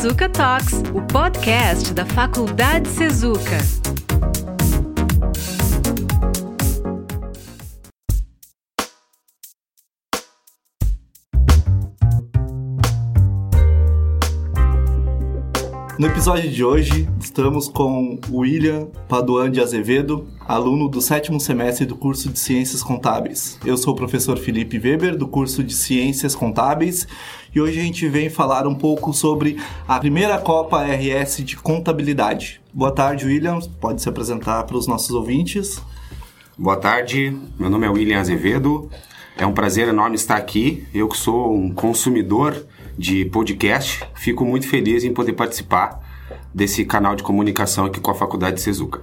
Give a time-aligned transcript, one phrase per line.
[0.00, 3.77] Sezuca Talks, o podcast da Faculdade Sezuca.
[15.98, 21.96] No episódio de hoje, estamos com William Paduan de Azevedo, aluno do sétimo semestre do
[21.96, 23.58] curso de Ciências Contábeis.
[23.66, 27.08] Eu sou o professor Felipe Weber, do curso de Ciências Contábeis,
[27.52, 32.60] e hoje a gente vem falar um pouco sobre a primeira Copa RS de Contabilidade.
[32.72, 33.58] Boa tarde, William.
[33.80, 35.82] Pode se apresentar para os nossos ouvintes.
[36.56, 38.88] Boa tarde, meu nome é William Azevedo.
[39.36, 40.86] É um prazer enorme estar aqui.
[40.94, 42.64] Eu que sou um consumidor
[42.98, 44.04] de podcast.
[44.14, 46.00] Fico muito feliz em poder participar
[46.52, 49.02] desse canal de comunicação aqui com a Faculdade de Sezuca.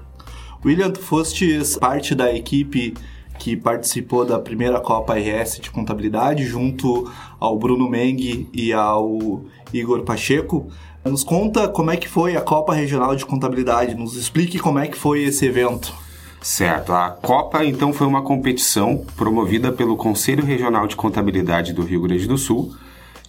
[0.64, 2.94] William, tu foste parte da equipe
[3.40, 9.42] que participou da primeira Copa RS de Contabilidade, junto ao Bruno Meng e ao
[9.74, 10.68] Igor Pacheco.
[11.04, 14.88] Nos conta como é que foi a Copa Regional de Contabilidade, nos explique como é
[14.88, 15.94] que foi esse evento.
[16.42, 22.02] Certo, a Copa então foi uma competição promovida pelo Conselho Regional de Contabilidade do Rio
[22.02, 22.76] Grande do Sul,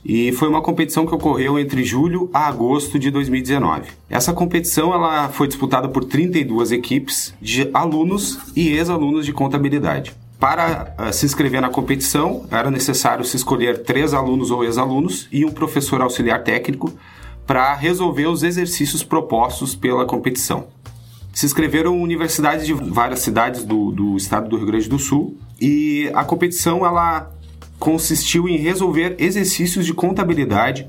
[0.08, 3.90] e foi uma competição que ocorreu entre julho a agosto de 2019.
[4.08, 10.14] Essa competição ela foi disputada por 32 equipes de alunos e ex-alunos de contabilidade.
[10.38, 15.44] Para uh, se inscrever na competição, era necessário se escolher três alunos ou ex-alunos e
[15.44, 16.92] um professor auxiliar técnico
[17.44, 20.68] para resolver os exercícios propostos pela competição.
[21.32, 26.10] Se inscreveram universidades de várias cidades do, do estado do Rio Grande do Sul e
[26.14, 27.30] a competição ela
[27.78, 30.88] consistiu em resolver exercícios de contabilidade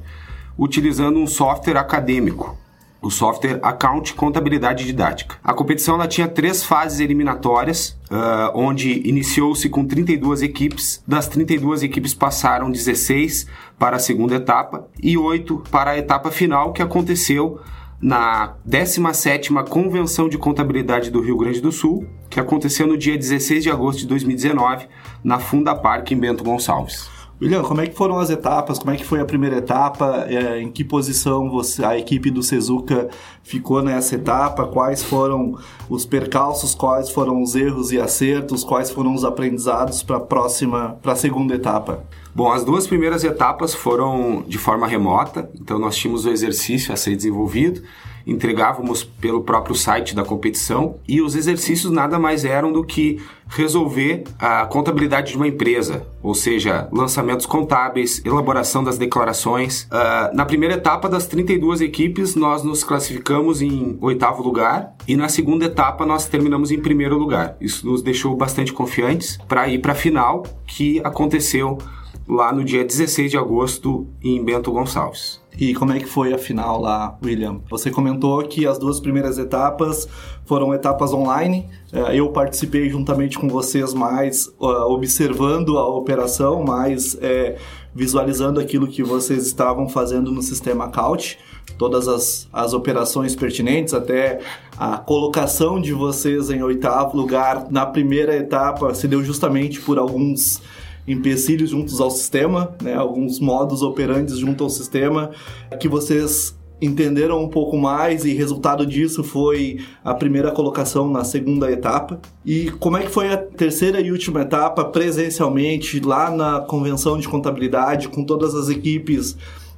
[0.58, 2.58] utilizando um software acadêmico,
[3.02, 5.38] o software Account Contabilidade Didática.
[5.44, 11.04] A competição ela tinha três fases eliminatórias, uh, onde iniciou-se com 32 equipes.
[11.08, 13.46] Das 32 equipes passaram 16
[13.78, 17.60] para a segunda etapa e 8 para a etapa final, que aconteceu
[18.02, 23.64] na 17ª Convenção de Contabilidade do Rio Grande do Sul, que aconteceu no dia 16
[23.64, 24.88] de agosto de 2019,
[25.24, 27.10] na Funda Parque em Bento Gonçalves.
[27.40, 28.80] William, como é que foram as etapas?
[28.80, 30.26] Como é que foi a primeira etapa?
[30.28, 33.10] É, em que posição você, a equipe do Sezuca
[33.44, 34.66] ficou nessa etapa?
[34.66, 35.56] Quais foram
[35.88, 36.74] os percalços?
[36.74, 38.64] Quais foram os erros e acertos?
[38.64, 42.04] Quais foram os aprendizados para a próxima, para a segunda etapa?
[42.38, 46.96] Bom, as duas primeiras etapas foram de forma remota, então nós tínhamos o exercício a
[46.96, 47.82] ser desenvolvido,
[48.28, 54.24] entregávamos pelo próprio site da competição e os exercícios nada mais eram do que resolver
[54.38, 59.86] a contabilidade de uma empresa, ou seja, lançamentos contábeis, elaboração das declarações.
[59.86, 65.28] Uh, na primeira etapa das 32 equipes, nós nos classificamos em oitavo lugar e na
[65.28, 67.58] segunda etapa nós terminamos em primeiro lugar.
[67.60, 71.80] Isso nos deixou bastante confiantes para ir para a final que aconteceu
[72.28, 75.40] lá no dia 16 de agosto em Bento Gonçalves.
[75.60, 77.62] E como é que foi a final lá, William?
[77.70, 80.08] Você comentou que as duas primeiras etapas
[80.46, 81.68] foram etapas online.
[81.92, 87.58] É, eu participei juntamente com vocês mais observando a operação, mais é,
[87.96, 91.40] visualizando aquilo que vocês estavam fazendo no sistema Couch
[91.78, 94.40] todas as, as operações pertinentes, até
[94.78, 100.62] a colocação de vocês em oitavo lugar na primeira etapa se deu justamente por alguns
[101.08, 105.32] empecilhos juntos ao sistema, né, alguns modos operantes junto ao sistema,
[105.80, 111.72] que vocês entenderam um pouco mais e resultado disso foi a primeira colocação na segunda
[111.72, 112.20] etapa.
[112.46, 117.28] E como é que foi a terceira e última etapa presencialmente lá na convenção de
[117.28, 119.36] contabilidade com todas as equipes?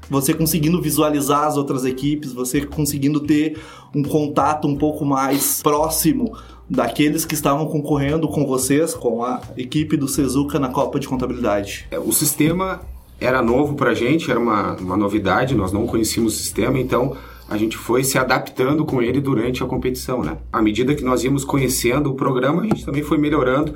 [0.09, 3.59] Você conseguindo visualizar as outras equipes, você conseguindo ter
[3.96, 6.35] um contato um pouco mais próximo
[6.69, 11.88] daqueles que estavam concorrendo com vocês, com a equipe do Sezuca na Copa de Contabilidade?
[11.90, 12.81] É, o sistema
[13.19, 17.18] era novo para a gente, era uma, uma novidade, nós não conhecíamos o sistema, então
[17.50, 20.38] a gente foi se adaptando com ele durante a competição, né?
[20.53, 23.75] À medida que nós íamos conhecendo o programa, a gente também foi melhorando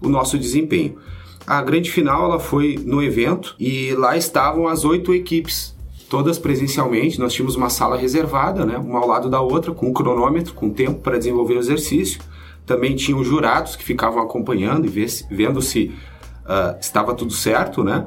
[0.00, 0.96] o nosso desempenho.
[1.46, 5.74] A grande final ela foi no evento e lá estavam as oito equipes,
[6.08, 7.18] todas presencialmente.
[7.18, 10.68] Nós tínhamos uma sala reservada, né, uma ao lado da outra, com um cronômetro, com
[10.70, 12.20] tempo para desenvolver o exercício.
[12.66, 15.92] Também tinham jurados que ficavam acompanhando e vendo se
[16.44, 18.06] uh, estava tudo certo, né?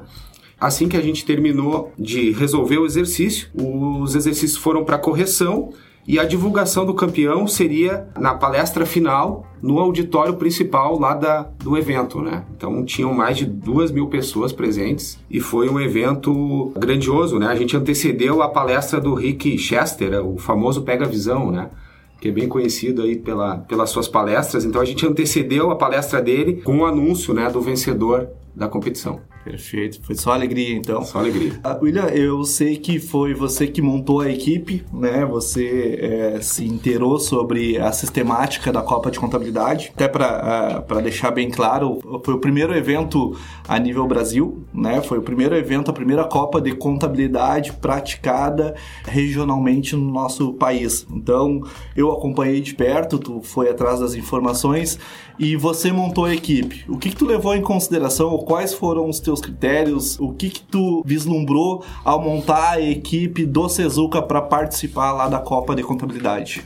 [0.60, 5.72] Assim que a gente terminou de resolver o exercício, os exercícios foram para correção
[6.08, 11.78] e a divulgação do campeão seria na palestra final no auditório principal lá da, do
[11.78, 12.46] evento, né?
[12.56, 17.48] Então tinham mais de duas mil pessoas presentes e foi um evento grandioso, né?
[17.48, 21.70] A gente antecedeu a palestra do Rick Chester, o famoso Pega Visão, né?
[22.20, 24.66] Que é bem conhecido aí pela, pelas suas palestras.
[24.66, 29.22] Então a gente antecedeu a palestra dele com o anúncio né, do vencedor da competição.
[29.50, 31.04] Perfeito, foi só alegria então.
[31.04, 31.54] Só alegria.
[31.54, 35.26] Uh, William, eu sei que foi você que montou a equipe, né?
[35.26, 39.92] Você é, se inteirou sobre a sistemática da Copa de Contabilidade.
[39.96, 45.02] Até para uh, deixar bem claro, foi o primeiro evento a nível Brasil, né?
[45.02, 51.08] Foi o primeiro evento, a primeira Copa de Contabilidade praticada regionalmente no nosso país.
[51.10, 51.64] Então,
[51.96, 55.00] eu acompanhei de perto, tu foi atrás das informações
[55.40, 56.84] e você montou a equipe.
[56.88, 58.30] O que, que tu levou em consideração?
[58.30, 60.20] Ou quais foram os teus critérios?
[60.20, 65.40] O que, que tu vislumbrou ao montar a equipe do Sezuca para participar lá da
[65.40, 66.64] Copa de Contabilidade?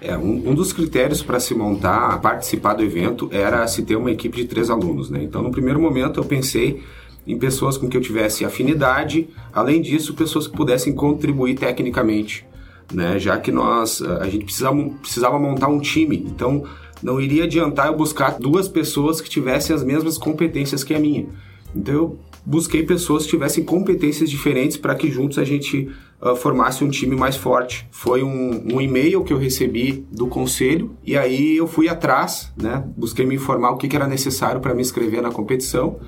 [0.00, 4.10] É, um, um dos critérios para se montar, participar do evento, era se ter uma
[4.10, 5.08] equipe de três alunos.
[5.08, 5.22] Né?
[5.22, 6.82] Então, no primeiro momento, eu pensei
[7.24, 12.44] em pessoas com que eu tivesse afinidade, além disso, pessoas que pudessem contribuir tecnicamente,
[12.92, 13.16] né?
[13.20, 16.16] já que nós, a gente precisava, precisava montar um time.
[16.16, 16.64] Então,
[17.02, 21.26] não iria adiantar eu buscar duas pessoas que tivessem as mesmas competências que a minha.
[21.74, 25.90] Então eu busquei pessoas que tivessem competências diferentes para que juntos a gente
[26.20, 27.86] uh, formasse um time mais forte.
[27.90, 32.84] Foi um, um, e-mail que eu recebi do conselho e aí eu fui atrás, né?
[32.96, 35.98] Busquei me informar o que, que era necessário para me inscrever na competição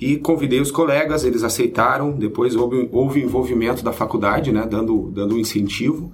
[0.00, 2.12] e convidei os colegas, eles aceitaram.
[2.12, 4.66] Depois houve, houve envolvimento da faculdade, né?
[4.68, 6.10] Dando, dando um incentivo.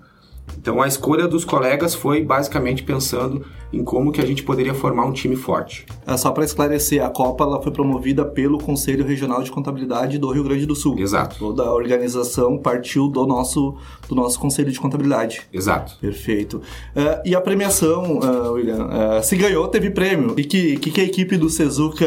[0.59, 5.05] Então a escolha dos colegas foi basicamente pensando em como que a gente poderia formar
[5.05, 5.87] um time forte.
[6.07, 10.31] É só para esclarecer, a Copa ela foi promovida pelo Conselho Regional de Contabilidade do
[10.31, 10.99] Rio Grande do Sul.
[10.99, 11.37] Exato.
[11.39, 13.77] Toda a organização partiu do nosso,
[14.09, 15.43] do nosso Conselho de Contabilidade.
[15.53, 15.97] Exato.
[16.01, 16.57] Perfeito.
[16.57, 20.35] Uh, e a premiação, uh, William, uh, se ganhou, teve prêmio.
[20.39, 22.07] E que, que, que a equipe do Sezuca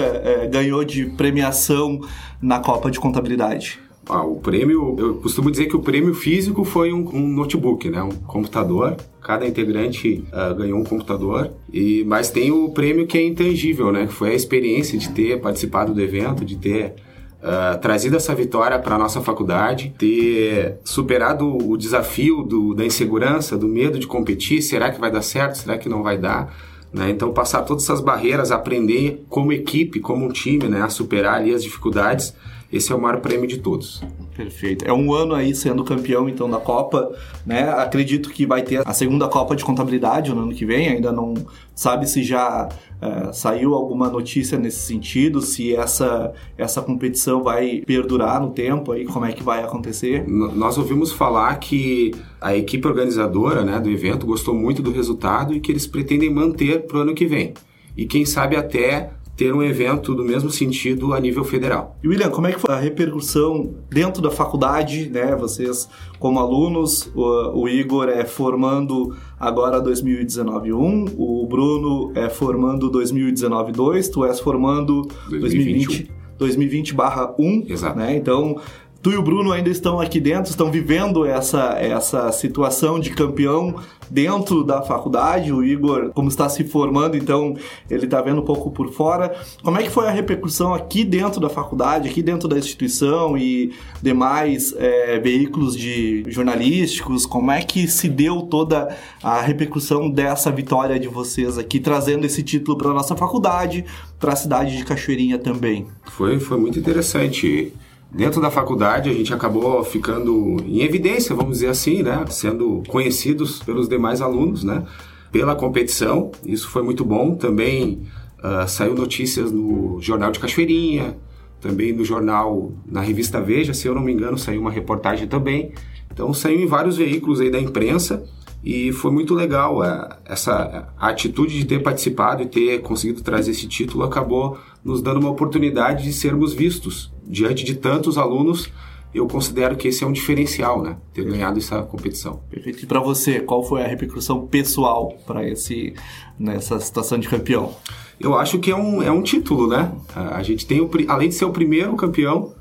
[0.51, 2.01] ganhou de premiação
[2.42, 3.80] na Copa de Contabilidade?
[4.09, 8.01] Ah, o prêmio, eu costumo dizer que o prêmio físico foi um, um notebook, né?
[8.01, 8.97] Um computador.
[9.21, 11.51] Cada integrante uh, ganhou um computador.
[11.71, 14.07] E, mas tem o prêmio que é intangível, né?
[14.07, 16.95] Que foi a experiência de ter participado do evento, de ter
[17.39, 23.57] Uh, trazido essa vitória para a nossa faculdade, ter superado o desafio do, da insegurança,
[23.57, 26.53] do medo de competir, será que vai dar certo, será que não vai dar?
[26.91, 27.09] Né?
[27.09, 30.81] Então, passar todas essas barreiras, aprender como equipe, como um time, né?
[30.81, 32.35] a superar ali as dificuldades
[32.71, 34.04] esse é o maior prêmio de todos.
[34.36, 34.86] Perfeito.
[34.86, 37.12] É um ano aí sendo campeão, então, da Copa,
[37.45, 37.69] né?
[37.69, 41.33] Acredito que vai ter a segunda Copa de Contabilidade no ano que vem, ainda não
[41.74, 42.69] sabe se já
[43.01, 49.06] é, saiu alguma notícia nesse sentido, se essa, essa competição vai perdurar no tempo aí,
[49.06, 50.27] como é que vai acontecer?
[50.27, 55.54] N nós ouvimos falar que a equipe organizadora né, do evento gostou muito do resultado
[55.54, 57.54] e que eles pretendem manter para o ano que vem.
[57.98, 61.95] E quem sabe até ter um evento do mesmo sentido a nível federal.
[62.03, 65.33] E William, como é que foi a repercussão dentro da faculdade, né?
[65.33, 65.88] Vocês
[66.19, 74.25] como alunos, o, o Igor é formando agora 2019-1, o Bruno é formando 2019-2, tu
[74.25, 77.97] és formando 2020 2020/1, Exato.
[77.97, 78.15] né?
[78.15, 78.57] Então,
[79.01, 83.75] Tu e o Bruno ainda estão aqui dentro, estão vivendo essa, essa situação de campeão
[84.10, 85.54] dentro da faculdade.
[85.54, 87.56] O Igor, como está se formando, então
[87.90, 89.34] ele está vendo um pouco por fora.
[89.63, 93.72] Como é que foi a repercussão aqui dentro da faculdade, aqui dentro da instituição e
[94.01, 97.25] demais é, veículos de jornalísticos?
[97.25, 102.44] Como é que se deu toda a repercussão dessa vitória de vocês aqui, trazendo esse
[102.44, 103.86] título para nossa faculdade,
[104.19, 105.88] para a cidade de Cachoeirinha também?
[106.04, 107.72] Foi, foi muito interessante.
[108.11, 112.25] Dentro da faculdade, a gente acabou ficando em evidência, vamos dizer assim, né?
[112.30, 114.83] Sendo conhecidos pelos demais alunos, né?
[115.31, 117.35] Pela competição, isso foi muito bom.
[117.35, 118.07] Também
[118.39, 121.18] uh, saiu notícias no Jornal de Cachoeirinha,
[121.61, 125.71] também no jornal, na revista Veja, se eu não me engano, saiu uma reportagem também.
[126.11, 128.25] Então, saiu em vários veículos aí da imprensa
[128.63, 129.83] e foi muito legal.
[129.83, 135.19] É, essa atitude de ter participado e ter conseguido trazer esse título acabou nos dando
[135.19, 137.12] uma oportunidade de sermos vistos.
[137.26, 138.69] Diante de tantos alunos,
[139.14, 140.98] eu considero que esse é um diferencial, né?
[141.14, 142.42] Ter ganhado essa competição.
[142.50, 142.83] Perfeito.
[142.83, 145.94] E para você, qual foi a repercussão pessoal para esse
[146.38, 147.74] nessa situação de campeão?
[148.19, 149.92] Eu acho que é um, é um título, né?
[150.16, 152.54] A gente tem, o, além de ser o primeiro campeão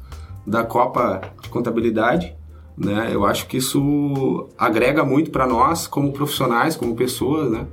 [0.47, 2.35] da Copa de Contabilidade,
[2.77, 3.11] né?
[3.13, 7.67] Eu acho que isso agrega muito para nós como profissionais, como pessoas, né?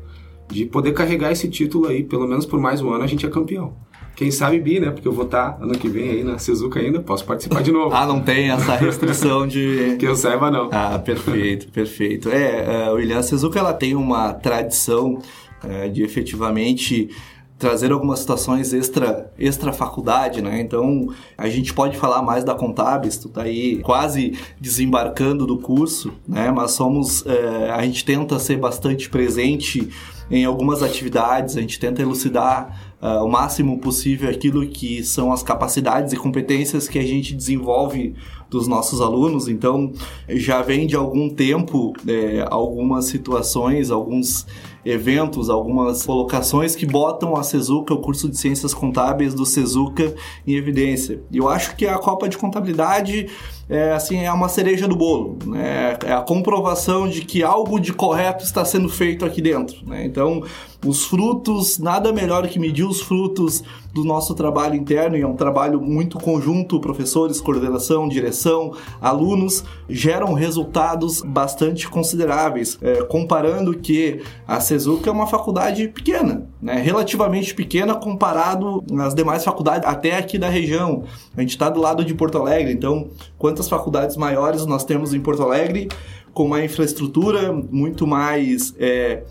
[0.49, 3.29] De poder carregar esse título aí, pelo menos por mais um ano a gente é
[3.29, 3.73] campeão.
[4.15, 4.91] Quem sabe bi, né?
[4.91, 7.93] Porque eu vou estar ano que vem aí na Sezuca ainda, posso participar de novo.
[7.93, 9.97] ah, não tem essa restrição de...
[9.99, 10.69] que eu saiba, não.
[10.71, 12.29] Ah, perfeito, perfeito.
[12.29, 15.19] É, uh, William, a Sezuca ela tem uma tradição
[15.63, 17.09] uh, de efetivamente
[17.57, 20.59] trazer algumas situações extra, extra faculdade, né?
[20.59, 21.07] Então,
[21.37, 26.51] a gente pode falar mais da Contábeis, tu tá aí quase desembarcando do curso, né?
[26.51, 29.89] Mas somos, é, a gente tenta ser bastante presente
[30.29, 35.43] em algumas atividades, a gente tenta elucidar uh, o máximo possível aquilo que são as
[35.43, 38.15] capacidades e competências que a gente desenvolve
[38.55, 39.49] dos nossos alunos.
[39.49, 39.91] Então,
[40.29, 44.47] já vem de algum tempo é, algumas situações, alguns
[44.85, 50.13] eventos, algumas colocações que botam a Sezuca, o curso de Ciências Contábeis do Sezuca,
[50.45, 51.21] em evidência.
[51.31, 53.27] E eu acho que a Copa de Contabilidade
[53.67, 55.97] é assim é uma cereja do bolo, né?
[56.05, 60.05] É a comprovação de que algo de correto está sendo feito aqui dentro, né?
[60.05, 60.43] Então,
[60.85, 63.63] os frutos, nada melhor que medir os frutos
[63.95, 70.33] do nosso trabalho interno, e é um trabalho muito conjunto, professores, coordenação, direção, alunos, geram
[70.33, 77.95] resultados bastante consideráveis, é, comparando que a Sezuca é uma faculdade pequena, né, relativamente pequena
[77.95, 81.05] comparado às demais faculdades, até aqui da região.
[81.37, 85.21] A gente está do lado de Porto Alegre, então quantas faculdades maiores nós temos em
[85.21, 85.87] Porto Alegre
[86.33, 88.75] com uma infraestrutura muito mais...
[88.77, 89.23] É,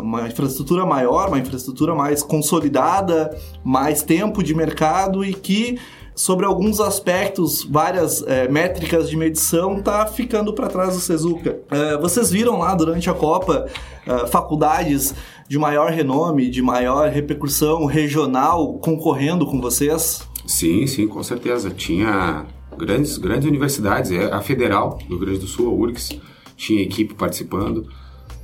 [0.00, 5.78] uma infraestrutura maior, uma infraestrutura mais consolidada, mais tempo de mercado e que
[6.16, 11.60] sobre alguns aspectos, várias é, métricas de medição, tá ficando para trás do Sezuca.
[11.70, 13.66] É, vocês viram lá durante a Copa
[14.06, 15.14] é, faculdades
[15.46, 20.26] de maior renome, de maior repercussão regional concorrendo com vocês?
[20.46, 21.68] Sim, sim, com certeza.
[21.70, 22.46] Tinha
[22.78, 26.18] grandes, grandes universidades, é, a Federal do Rio Grande do Sul, a URGS,
[26.56, 27.86] tinha equipe participando.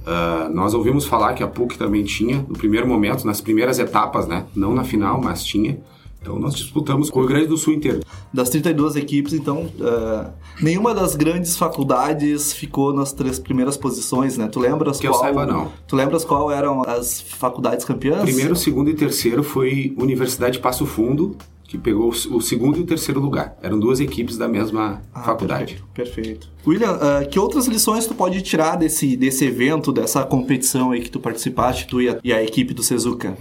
[0.02, 4.26] Uh, nós ouvimos falar que a PUC também tinha, no primeiro momento, nas primeiras etapas,
[4.26, 4.46] né?
[4.54, 5.78] Não na final, mas tinha.
[6.20, 8.00] Então nós disputamos com o Rio Grande do Sul inteiro.
[8.32, 10.30] Das 32 equipes, então, uh,
[10.60, 14.46] nenhuma das grandes faculdades ficou nas três primeiras posições, né?
[14.46, 15.18] Tu lembras que qual?
[15.18, 15.72] eu saiba, não.
[15.86, 18.22] Tu lembras qual eram as faculdades campeãs?
[18.22, 21.36] Primeiro, segundo e terceiro foi Universidade Passo Fundo
[21.72, 23.56] que pegou o segundo e o terceiro lugar.
[23.62, 25.82] Eram duas equipes da mesma ah, faculdade.
[25.94, 26.48] Perfeito, perfeito.
[26.66, 31.10] William, uh, que outras lições tu pode tirar desse, desse evento, dessa competição aí que
[31.10, 33.38] tu participaste, tu e a, e a equipe do Sezuka?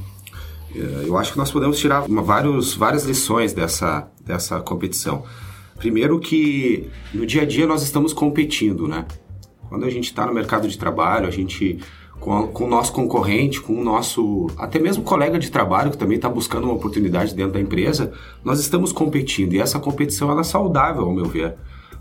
[0.74, 5.26] Eh, eu acho que nós podemos tirar uma, vários, várias lições dessa, dessa competição.
[5.78, 9.06] Primeiro que no dia a dia nós estamos competindo, né?
[9.68, 11.80] Quando a gente está no mercado de trabalho, a gente
[12.20, 16.18] com, com o nosso concorrente, com o nosso até mesmo colega de trabalho que também
[16.18, 18.12] está buscando uma oportunidade dentro da empresa,
[18.44, 21.56] nós estamos competindo e essa competição ela é saudável, ao meu ver.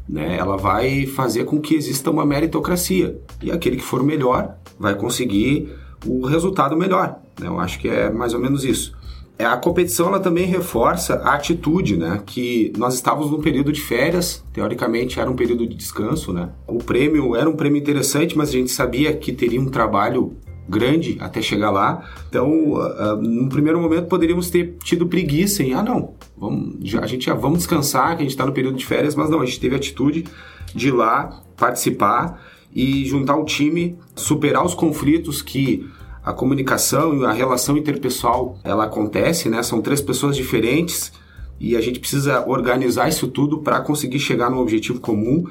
[0.08, 0.36] Né?
[0.36, 5.72] Ela vai fazer com que exista uma meritocracia e aquele que for melhor vai conseguir
[6.06, 7.16] o resultado melhor.
[7.38, 7.46] Né?
[7.46, 8.99] Eu acho que é mais ou menos isso.
[9.40, 12.22] É, a competição ela também reforça a atitude, né?
[12.26, 16.50] Que nós estávamos num período de férias, teoricamente era um período de descanso, né?
[16.68, 20.36] O prêmio era um prêmio interessante, mas a gente sabia que teria um trabalho
[20.68, 22.06] grande até chegar lá.
[22.28, 27.00] Então, uh, uh, no primeiro momento poderíamos ter tido preguiça em, ah não, vamos, já,
[27.00, 29.40] a gente já vamos descansar, que a gente está no período de férias, mas não,
[29.40, 30.26] a gente teve a atitude
[30.74, 32.42] de ir lá participar
[32.74, 35.88] e juntar o time, superar os conflitos que
[36.24, 39.62] a comunicação e a relação interpessoal ela acontece, né?
[39.62, 41.12] São três pessoas diferentes
[41.58, 45.44] e a gente precisa organizar isso tudo para conseguir chegar num objetivo comum.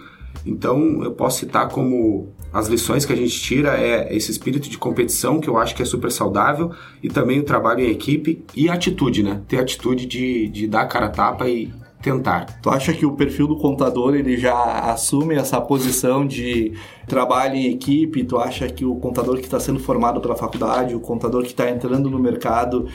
[0.45, 4.77] Então, eu posso citar como as lições que a gente tira é esse espírito de
[4.77, 6.71] competição que eu acho que é super saudável
[7.03, 9.41] e também o trabalho em equipe e atitude, né?
[9.47, 12.59] Ter atitude de, de dar cara a tapa e tentar.
[12.61, 16.73] Tu acha que o perfil do contador ele já assume essa posição de
[17.07, 18.23] trabalho em equipe?
[18.23, 21.69] Tu acha que o contador que está sendo formado pela faculdade, o contador que está
[21.69, 22.87] entrando no mercado,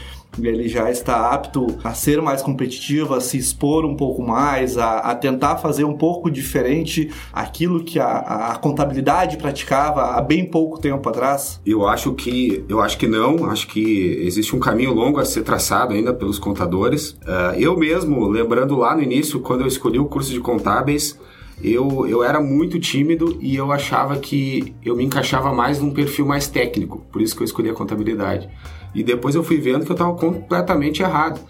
[0.42, 4.99] ele já está apto a ser mais competitivo, a se expor um pouco mais, a,
[4.99, 8.18] a tentar fazer um pouco diferente aquilo que a,
[8.52, 11.61] a, contabilidade praticava há bem pouco tempo atrás?
[11.66, 13.50] Eu acho que eu acho que não.
[13.50, 17.11] Acho que existe um caminho longo a ser traçado ainda pelos contadores.
[17.23, 21.18] Uh, eu mesmo, lembrando lá no início, quando eu escolhi o curso de contábeis,
[21.62, 26.26] eu, eu era muito tímido e eu achava que eu me encaixava mais num perfil
[26.26, 28.48] mais técnico, por isso que eu escolhi a contabilidade.
[28.94, 31.40] E depois eu fui vendo que eu estava completamente errado.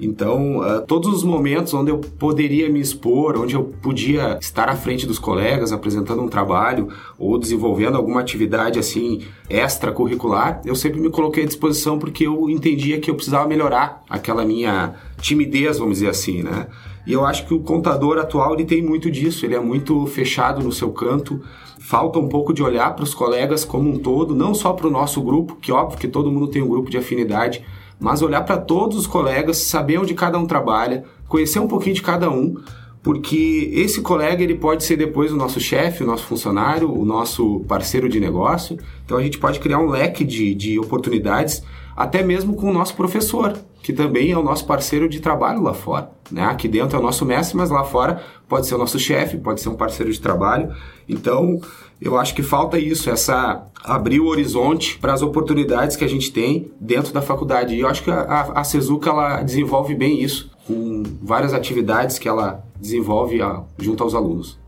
[0.00, 4.74] Então, uh, todos os momentos onde eu poderia me expor, onde eu podia estar à
[4.74, 11.10] frente dos colegas apresentando um trabalho ou desenvolvendo alguma atividade assim extracurricular, eu sempre me
[11.10, 16.08] coloquei à disposição porque eu entendia que eu precisava melhorar aquela minha timidez, vamos dizer
[16.08, 16.66] assim, né?
[17.06, 20.62] E eu acho que o contador atual ele tem muito disso, ele é muito fechado
[20.62, 21.40] no seu canto,
[21.78, 24.90] falta um pouco de olhar para os colegas como um todo, não só para o
[24.90, 27.62] nosso grupo, que óbvio que todo mundo tem um grupo de afinidade,
[27.98, 32.02] mas olhar para todos os colegas, saber onde cada um trabalha, conhecer um pouquinho de
[32.02, 32.56] cada um,
[33.02, 37.60] porque esse colega ele pode ser depois o nosso chefe, o nosso funcionário, o nosso
[37.68, 38.78] parceiro de negócio.
[39.04, 41.62] Então a gente pode criar um leque de, de oportunidades,
[41.94, 45.74] até mesmo com o nosso professor, que também é o nosso parceiro de trabalho lá
[45.74, 46.13] fora.
[46.30, 46.44] Né?
[46.44, 49.60] Aqui dentro é o nosso mestre, mas lá fora pode ser o nosso chefe, pode
[49.60, 50.74] ser um parceiro de trabalho.
[51.08, 51.60] Então,
[52.00, 56.32] eu acho que falta isso, essa abrir o horizonte para as oportunidades que a gente
[56.32, 57.74] tem dentro da faculdade.
[57.74, 62.18] E eu acho que a, a, a Cezuca ela desenvolve bem isso, com várias atividades
[62.18, 64.58] que ela desenvolve a, junto aos alunos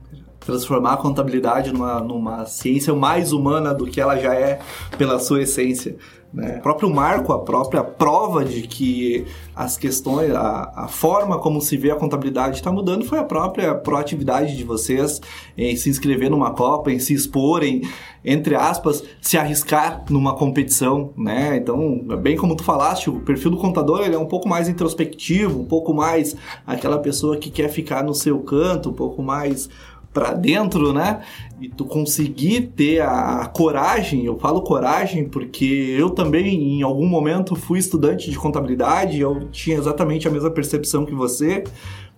[0.47, 4.61] transformar a contabilidade numa, numa ciência mais humana do que ela já é
[4.97, 5.97] pela sua essência.
[6.33, 6.57] Né?
[6.59, 11.77] O próprio marco, a própria prova de que as questões, a, a forma como se
[11.77, 15.21] vê a contabilidade está mudando foi a própria proatividade de vocês
[15.57, 17.83] em se inscrever numa Copa, em se exporem,
[18.25, 21.57] entre aspas, se arriscar numa competição, né?
[21.57, 25.61] Então, bem como tu falaste, o perfil do contador ele é um pouco mais introspectivo,
[25.61, 29.69] um pouco mais aquela pessoa que quer ficar no seu canto, um pouco mais
[30.17, 31.21] para dentro, né?
[31.61, 37.55] E tu conseguir ter a, coragem, eu falo coragem porque eu também em algum momento
[37.55, 41.65] fui estudante de contabilidade, eu tinha exatamente a mesma percepção que você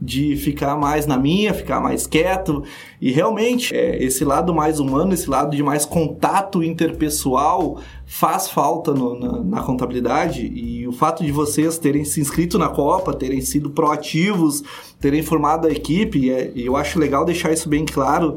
[0.01, 2.63] de ficar mais na minha, ficar mais quieto.
[3.01, 8.95] E realmente, é, esse lado mais humano, esse lado de mais contato interpessoal faz falta
[8.95, 10.47] no, na, na, contabilidade.
[10.47, 14.63] E o fato de vocês terem se inscrito na Copa, terem sido proativos,
[15.01, 18.37] terem formado a equipe, é, e eu acho legal deixar isso bem claro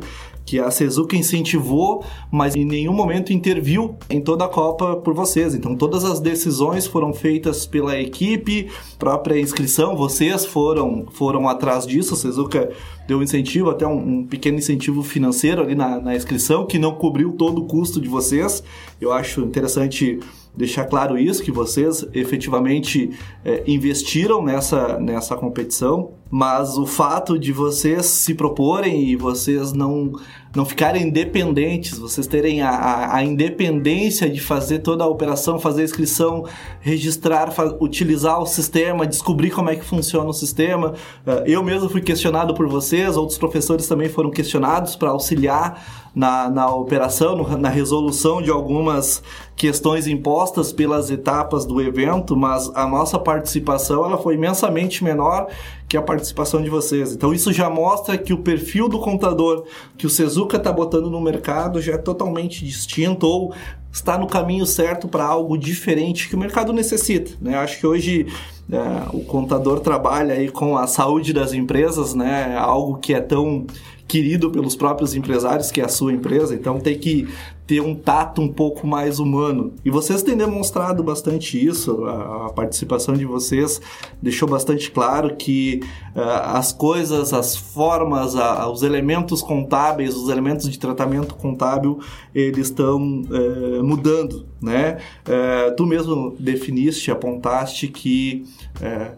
[0.52, 5.56] que a Sezuka incentivou, mas em nenhum momento interviu em toda a Copa por vocês.
[5.56, 12.16] Então todas as decisões foram feitas pela equipe, própria inscrição, vocês foram foram atrás disso.
[12.16, 12.70] A Sezuka
[13.08, 17.32] deu incentivo, até um, um pequeno incentivo financeiro ali na, na inscrição, que não cobriu
[17.32, 18.62] todo o custo de vocês.
[19.00, 20.20] Eu acho interessante
[20.54, 23.10] deixar claro isso, que vocês efetivamente
[23.46, 30.14] é, investiram nessa, nessa competição, mas o fato de vocês se proporem e vocês não,
[30.56, 35.86] não ficarem independentes, vocês terem a, a independência de fazer toda a operação, fazer a
[35.86, 36.46] inscrição,
[36.80, 40.94] registrar, utilizar o sistema, descobrir como é que funciona o sistema.
[41.28, 45.84] É, eu mesmo fui questionado por vocês, outros professores também foram questionados para auxiliar
[46.14, 49.24] na, na operação, na resolução de algumas
[49.56, 55.48] questões impostas pelas etapas do evento, mas a nossa participação ela foi imensamente menor
[55.92, 57.12] que a participação de vocês.
[57.12, 59.66] Então isso já mostra que o perfil do contador
[59.98, 63.54] que o Sezuka está botando no mercado já é totalmente distinto ou
[63.92, 67.34] está no caminho certo para algo diferente que o mercado necessita.
[67.42, 67.58] Né?
[67.58, 68.26] Acho que hoje
[68.72, 68.78] é,
[69.12, 72.56] o contador trabalha aí com a saúde das empresas, né?
[72.58, 73.68] algo que é tão
[74.08, 77.28] querido pelos próprios empresários, que é a sua empresa, então tem que
[77.68, 79.74] ter um tato um pouco mais humano.
[79.86, 83.80] E vocês têm demonstrado bastante isso, a, a participação de vocês
[84.22, 85.82] deixou bastante claro que
[86.16, 92.00] uh, as coisas, as formas, a, os elementos contábeis, os elementos de tratamento contábil,
[92.34, 94.98] eles estão uh, mudando, né?
[95.26, 98.46] Uh, tu mesmo definiste, apontaste que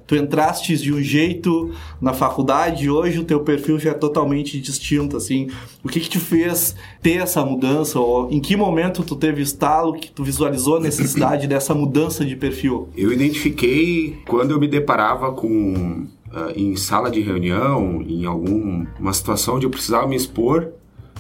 [0.05, 4.59] tu entrastes de um jeito na faculdade e hoje o teu perfil já é totalmente
[4.59, 5.47] distinto, assim.
[5.81, 10.11] O que que te fez ter essa mudança ou que momento tu teve estalo que
[10.11, 12.89] tu visualizou a necessidade dessa mudança de perfil?
[12.95, 19.55] Eu identifiquei quando eu me deparava com uh, em sala de reunião, em alguma situação
[19.55, 20.67] onde eu precisava me expor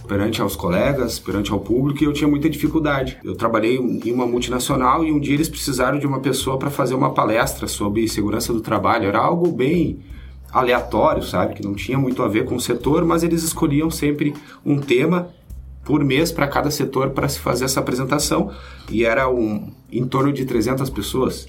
[0.05, 3.17] perante aos colegas, perante ao público, e eu tinha muita dificuldade.
[3.23, 6.93] Eu trabalhei em uma multinacional e um dia eles precisaram de uma pessoa para fazer
[6.93, 9.07] uma palestra sobre segurança do trabalho.
[9.07, 9.99] Era algo bem
[10.51, 14.33] aleatório, sabe, que não tinha muito a ver com o setor, mas eles escolhiam sempre
[14.65, 15.29] um tema
[15.83, 18.51] por mês para cada setor para se fazer essa apresentação
[18.89, 21.47] e era um, em torno de 300 pessoas.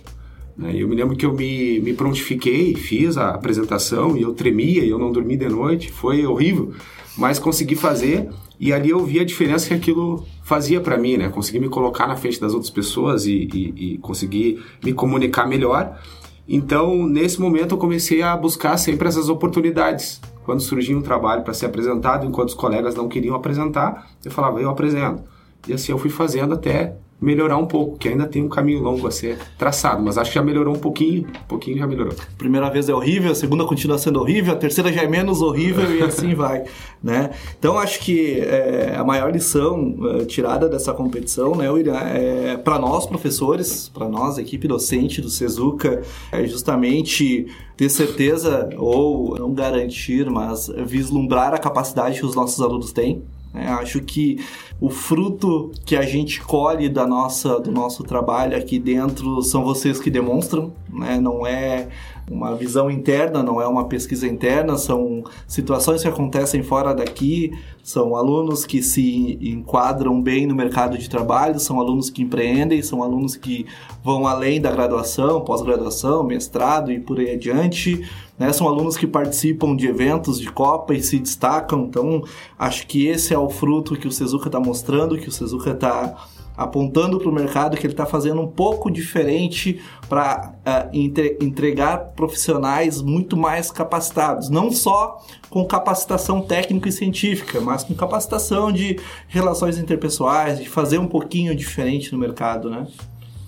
[0.56, 0.72] Né?
[0.74, 4.90] Eu me lembro que eu me, me prontifiquei, fiz a apresentação e eu tremia e
[4.90, 6.72] eu não dormi de noite, foi horrível,
[7.16, 11.28] mas consegui fazer e ali eu vi a diferença que aquilo fazia para mim, né?
[11.28, 15.98] Consegui me colocar na frente das outras pessoas e, e, e consegui me comunicar melhor.
[16.46, 21.54] Então, nesse momento, eu comecei a buscar sempre essas oportunidades quando surgia um trabalho para
[21.54, 25.22] ser apresentado, enquanto os colegas não queriam apresentar, eu falava, eu apresento.
[25.66, 29.06] E assim eu fui fazendo até melhorar um pouco, que ainda tem um caminho longo
[29.06, 32.14] a ser traçado, mas acho que já melhorou um pouquinho, um pouquinho já melhorou.
[32.36, 35.94] Primeira vez é horrível, a segunda continua sendo horrível, a terceira já é menos horrível
[35.94, 36.64] e assim vai,
[37.02, 37.30] né?
[37.58, 42.78] Então acho que é, a maior lição é, tirada dessa competição, né, William, é para
[42.78, 47.46] nós professores, para nós equipe docente do Sezuca, é justamente
[47.76, 53.22] ter certeza ou não garantir, mas vislumbrar a capacidade que os nossos alunos têm
[53.54, 53.68] né?
[53.68, 54.44] Acho que
[54.84, 59.98] o fruto que a gente colhe da nossa, do nosso trabalho aqui dentro são vocês
[59.98, 61.18] que demonstram, né?
[61.18, 61.88] não é
[62.30, 67.50] uma visão interna, não é uma pesquisa interna, são situações que acontecem fora daqui,
[67.82, 73.02] são alunos que se enquadram bem no mercado de trabalho, são alunos que empreendem, são
[73.02, 73.64] alunos que
[74.02, 78.06] vão além da graduação, pós-graduação, mestrado e por aí adiante
[78.38, 78.52] né?
[78.52, 81.84] São alunos que participam de eventos de Copa e se destacam.
[81.84, 82.22] Então,
[82.58, 86.26] acho que esse é o fruto que o Sezuka está mostrando, que o Sezuka está
[86.56, 92.12] apontando para o mercado que ele está fazendo um pouco diferente para uh, eh, entregar
[92.14, 95.20] profissionais muito mais capacitados, não só
[95.50, 101.54] com capacitação técnica e científica, mas com capacitação de relações interpessoais, de fazer um pouquinho
[101.56, 102.86] diferente no mercado, né?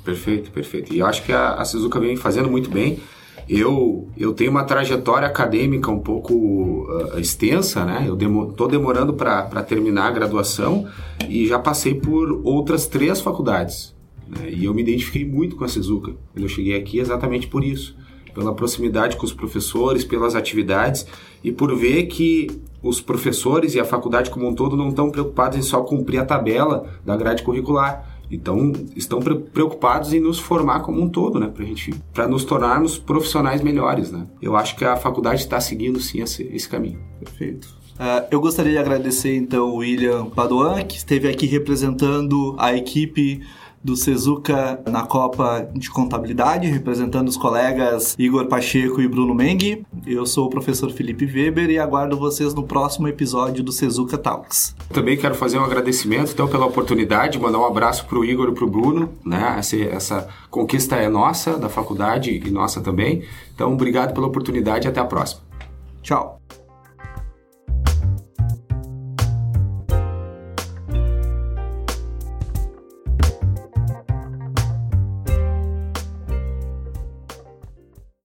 [0.04, 0.92] Perfeito, perfeito.
[0.92, 3.00] E eu acho que a, a Suzuka vem fazendo muito bem.
[3.48, 8.04] Eu, eu tenho uma trajetória acadêmica um pouco uh, extensa, né?
[8.06, 10.86] Eu demo, tô demorando para terminar a graduação
[11.28, 13.94] e já passei por outras três faculdades.
[14.28, 14.50] Né?
[14.50, 16.12] E eu me identifiquei muito com a Sezuka.
[16.34, 17.96] Eu cheguei aqui exatamente por isso.
[18.34, 21.06] Pela proximidade com os professores, pelas atividades
[21.42, 22.48] e por ver que
[22.82, 26.24] os professores e a faculdade como um todo não estão preocupados em só cumprir a
[26.24, 31.64] tabela da grade curricular então, estão preocupados em nos formar como um todo, né, pra
[31.64, 34.26] gente, para nos tornarmos profissionais melhores, né?
[34.42, 36.98] Eu acho que a faculdade está seguindo sim esse, esse caminho.
[37.18, 37.76] Perfeito.
[37.94, 43.40] Uh, eu gostaria de agradecer então o William Paduan, que esteve aqui representando a equipe
[43.86, 49.86] do Sezuka na Copa de Contabilidade, representando os colegas Igor Pacheco e Bruno Meng.
[50.04, 54.74] Eu sou o professor Felipe Weber e aguardo vocês no próximo episódio do Sezuka Talks.
[54.92, 58.52] Também quero fazer um agradecimento então pela oportunidade, mandar um abraço para o Igor e
[58.52, 59.54] para o Bruno, né?
[59.56, 63.22] Essa, essa conquista é nossa da faculdade e nossa também.
[63.54, 65.42] Então, obrigado pela oportunidade e até a próxima.
[66.02, 66.40] Tchau.